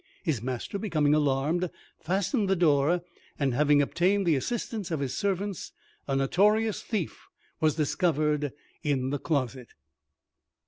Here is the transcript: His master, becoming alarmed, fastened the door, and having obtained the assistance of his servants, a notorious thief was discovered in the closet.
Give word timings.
His 0.23 0.41
master, 0.41 0.79
becoming 0.79 1.13
alarmed, 1.13 1.69
fastened 1.99 2.49
the 2.49 2.55
door, 2.55 3.03
and 3.37 3.53
having 3.53 3.83
obtained 3.83 4.25
the 4.25 4.35
assistance 4.35 4.89
of 4.89 4.99
his 4.99 5.15
servants, 5.15 5.73
a 6.07 6.15
notorious 6.15 6.81
thief 6.81 7.27
was 7.59 7.75
discovered 7.75 8.51
in 8.81 9.11
the 9.11 9.19
closet. 9.19 9.75